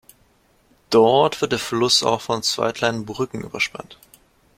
Dort 0.89 1.41
wird 1.41 1.51
der 1.51 1.59
Fluss 1.59 2.01
auch 2.01 2.21
von 2.21 2.41
zwei 2.41 2.71
kleinen 2.71 3.05
Brücken 3.05 3.41
überspannt. 3.43 3.99